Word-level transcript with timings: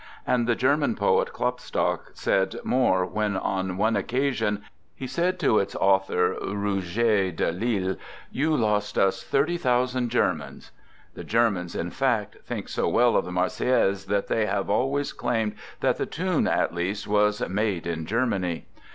And 0.25 0.47
the 0.47 0.55
German 0.55 0.95
poet, 0.95 1.31
Klopstock, 1.31 2.09
said 2.15 2.55
more 2.63 3.05
when 3.05 3.37
on 3.37 3.77
one 3.77 3.95
occasion 3.95 4.63
he 4.95 5.05
said 5.05 5.37
to 5.41 5.59
its 5.59 5.75
author, 5.75 6.35
Rouget 6.41 7.35
de 7.35 7.51
L'Isle:" 7.51 7.97
You 8.41 8.57
lost 8.57 8.97
us 8.97 9.21
30,000 9.23 10.09
Germans." 10.09 10.71
The 11.13 11.23
Germans, 11.23 11.75
in 11.75 11.91
fact, 11.91 12.37
think 12.43 12.67
so 12.67 12.89
well 12.89 13.15
of 13.15 13.25
the 13.25 13.31
Marseillaise 13.31 14.05
that 14.05 14.25
they 14.25 14.47
have 14.47 14.71
always 14.71 15.13
claimed 15.13 15.53
that 15.81 15.97
the 15.97 16.07
tune 16.07 16.47
at 16.47 16.73
least 16.73 17.05
was" 17.07 17.47
made 17.47 17.85
in 17.85 18.07
Germany." 18.07 18.65